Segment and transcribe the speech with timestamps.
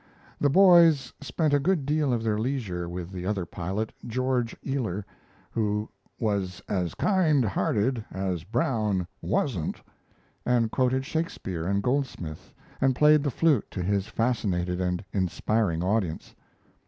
[0.39, 5.05] The boys spent a good deal of their leisure with the other pilot, George Ealer,
[5.51, 5.89] who
[6.19, 9.79] "was as kindhearted as Brown wasn't,"
[10.43, 12.51] and quoted Shakespeare and Goldsmith,
[12.81, 16.33] and played the flute to his fascinated and inspiring audience.